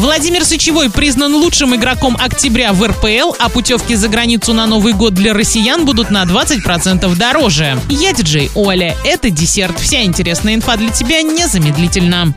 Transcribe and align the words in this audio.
Владимир 0.00 0.46
Сычевой 0.46 0.88
признан 0.88 1.34
лучшим 1.34 1.76
игроком 1.76 2.16
октября 2.18 2.72
в 2.72 2.82
РПЛ, 2.82 3.34
а 3.38 3.50
путевки 3.50 3.94
за 3.96 4.08
границу 4.08 4.54
на 4.54 4.66
Новый 4.66 4.94
год 4.94 5.12
для 5.12 5.34
россиян 5.34 5.84
будут 5.84 6.10
на 6.10 6.22
20% 6.22 7.14
дороже. 7.16 7.78
Я 7.90 8.14
диджей 8.14 8.50
Оля. 8.54 8.96
Это 9.04 9.28
десерт. 9.28 9.78
Вся 9.78 10.02
интересная 10.02 10.54
инфа 10.54 10.78
для 10.78 10.88
тебя 10.88 11.20
незамедлительно. 11.20 12.32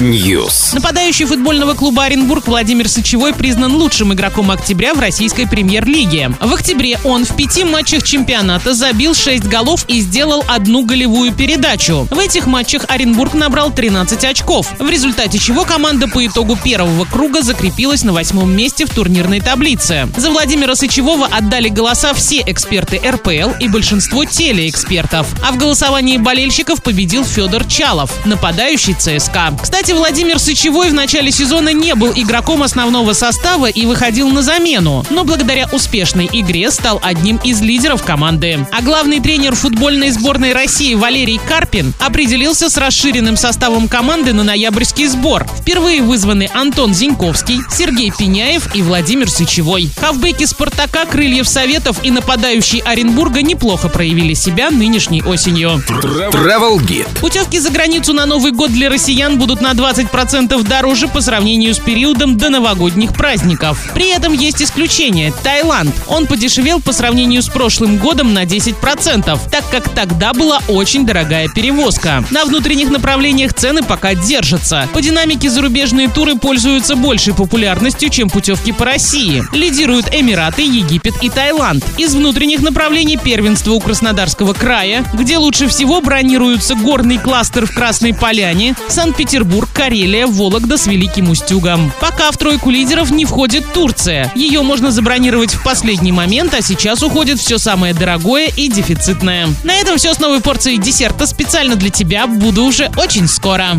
News. 0.00 0.74
Нападающий 0.74 1.26
футбольного 1.26 1.74
клуба 1.74 2.06
Оренбург 2.06 2.48
Владимир 2.48 2.88
Сычевой 2.88 3.32
признан 3.32 3.76
лучшим 3.76 4.12
игроком 4.12 4.50
октября 4.50 4.94
в 4.94 4.98
российской 4.98 5.46
премьер-лиге. 5.46 6.32
В 6.40 6.52
октябре 6.52 6.98
он 7.04 7.24
в 7.24 7.36
пяти 7.36 7.62
матчах 7.62 8.02
чемпионата 8.02 8.74
забил 8.74 9.14
6 9.14 9.44
голов 9.44 9.84
и 9.86 10.00
сделал 10.00 10.44
одну 10.48 10.84
голевую 10.84 11.32
передачу. 11.32 12.08
В 12.10 12.18
этих 12.18 12.48
матчах 12.48 12.84
Оренбург 12.88 13.34
набрал 13.34 13.70
13 13.70 14.24
очков, 14.24 14.66
в 14.80 14.90
результате 14.90 15.38
чего 15.38 15.51
команда 15.60 16.08
по 16.08 16.26
итогу 16.26 16.56
первого 16.56 17.04
круга 17.04 17.42
закрепилась 17.42 18.02
на 18.02 18.12
восьмом 18.12 18.50
месте 18.50 18.86
в 18.86 18.90
турнирной 18.90 19.40
таблице. 19.40 20.08
За 20.16 20.30
Владимира 20.30 20.74
Сычевого 20.74 21.26
отдали 21.26 21.68
голоса 21.68 22.14
все 22.14 22.42
эксперты 22.46 22.98
РПЛ 22.98 23.50
и 23.60 23.68
большинство 23.68 24.24
телеэкспертов. 24.24 25.26
А 25.46 25.52
в 25.52 25.58
голосовании 25.58 26.16
болельщиков 26.16 26.82
победил 26.82 27.24
Федор 27.24 27.64
Чалов, 27.64 28.10
нападающий 28.24 28.94
ЦСКА. 28.94 29.54
Кстати, 29.62 29.92
Владимир 29.92 30.38
Сычевой 30.38 30.90
в 30.90 30.94
начале 30.94 31.30
сезона 31.30 31.72
не 31.72 31.94
был 31.94 32.12
игроком 32.14 32.62
основного 32.62 33.12
состава 33.12 33.66
и 33.66 33.86
выходил 33.86 34.30
на 34.30 34.42
замену, 34.42 35.04
но 35.10 35.24
благодаря 35.24 35.68
успешной 35.70 36.28
игре 36.32 36.70
стал 36.70 36.98
одним 37.02 37.36
из 37.44 37.60
лидеров 37.60 38.02
команды. 38.02 38.66
А 38.72 38.82
главный 38.82 39.20
тренер 39.20 39.54
футбольной 39.54 40.10
сборной 40.10 40.52
России 40.52 40.94
Валерий 40.94 41.40
Карпин 41.46 41.92
определился 41.98 42.68
с 42.68 42.76
расширенным 42.76 43.36
составом 43.36 43.88
команды 43.88 44.32
на 44.32 44.42
ноябрьский 44.42 45.06
сбор. 45.06 45.41
Впервые 45.58 46.02
вызваны 46.02 46.48
Антон 46.52 46.94
Зиньковский, 46.94 47.60
Сергей 47.70 48.12
Пеняев 48.16 48.74
и 48.74 48.82
Владимир 48.82 49.30
Сычевой. 49.30 49.90
Хавбеки 50.00 50.44
«Спартака», 50.44 51.04
«Крыльев 51.04 51.48
Советов» 51.48 51.98
и 52.02 52.10
нападающий 52.10 52.80
Оренбурга 52.80 53.42
неплохо 53.42 53.88
проявили 53.88 54.34
себя 54.34 54.70
нынешней 54.70 55.22
осенью. 55.22 55.82
Travel 55.88 56.78
Guide. 56.78 57.08
Путевки 57.20 57.58
за 57.58 57.70
границу 57.70 58.12
на 58.12 58.26
Новый 58.26 58.52
год 58.52 58.72
для 58.72 58.88
россиян 58.88 59.38
будут 59.38 59.60
на 59.60 59.72
20% 59.72 60.62
дороже 60.66 61.08
по 61.08 61.20
сравнению 61.20 61.74
с 61.74 61.78
периодом 61.78 62.36
до 62.36 62.48
новогодних 62.48 63.12
праздников. 63.12 63.78
При 63.94 64.10
этом 64.10 64.32
есть 64.32 64.62
исключение– 64.62 65.32
Таиланд. 65.42 65.94
Он 66.06 66.26
подешевел 66.26 66.80
по 66.80 66.92
сравнению 66.92 67.42
с 67.42 67.48
прошлым 67.48 67.98
годом 67.98 68.32
на 68.32 68.44
10%, 68.44 69.38
так 69.50 69.68
как 69.70 69.88
тогда 69.90 70.32
была 70.32 70.60
очень 70.68 71.04
дорогая 71.04 71.48
перевозка. 71.48 72.24
На 72.30 72.44
внутренних 72.44 72.90
направлениях 72.90 73.54
цены 73.54 73.82
пока 73.82 74.14
держатся. 74.14 74.88
По 74.92 75.00
динамике 75.00 75.31
зарубежные 75.40 76.08
туры 76.08 76.36
пользуются 76.36 76.96
большей 76.96 77.34
популярностью, 77.34 78.08
чем 78.10 78.28
путевки 78.28 78.72
по 78.72 78.84
России. 78.84 79.42
Лидируют 79.52 80.06
Эмираты, 80.12 80.62
Египет 80.62 81.14
и 81.22 81.30
Таиланд. 81.30 81.84
Из 81.98 82.14
внутренних 82.14 82.60
направлений 82.60 83.16
первенство 83.16 83.72
у 83.72 83.80
Краснодарского 83.80 84.52
края, 84.52 85.04
где 85.14 85.38
лучше 85.38 85.68
всего 85.68 86.00
бронируются 86.00 86.74
горный 86.74 87.18
кластер 87.18 87.66
в 87.66 87.74
Красной 87.74 88.14
Поляне, 88.14 88.74
Санкт-Петербург, 88.88 89.68
Карелия, 89.72 90.26
Вологда 90.26 90.76
с 90.76 90.86
Великим 90.86 91.30
Устюгом. 91.30 91.92
Пока 92.00 92.30
в 92.30 92.36
тройку 92.36 92.70
лидеров 92.70 93.10
не 93.10 93.24
входит 93.24 93.72
Турция. 93.72 94.30
Ее 94.34 94.62
можно 94.62 94.90
забронировать 94.90 95.54
в 95.54 95.62
последний 95.62 96.12
момент, 96.12 96.54
а 96.54 96.62
сейчас 96.62 97.02
уходит 97.02 97.38
все 97.40 97.58
самое 97.58 97.94
дорогое 97.94 98.48
и 98.56 98.68
дефицитное. 98.68 99.48
На 99.64 99.74
этом 99.74 99.96
все 99.96 100.14
с 100.14 100.18
новой 100.18 100.40
порцией 100.40 100.78
десерта 100.78 101.26
специально 101.26 101.76
для 101.76 101.90
тебя. 101.90 102.26
Буду 102.26 102.64
уже 102.64 102.90
очень 102.96 103.28
скоро. 103.28 103.78